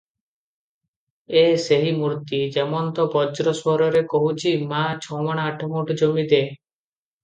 ଏ 1.41 1.43
ସେହି 1.65 1.91
ମୂର୍ତ୍ତି, 1.99 2.41
ଯେମନ୍ତ 2.57 3.07
ବଜ୍ର 3.17 3.55
ସ୍ୱରରେ 3.61 4.05
କହୁଛି, 4.17 4.59
"ମୋ 4.75 4.85
ଛମାଣ 5.09 5.49
ଆଠଗୁଣ୍ଠ 5.55 6.03
ଜମି 6.05 6.31
ଦେ।" 6.35 6.47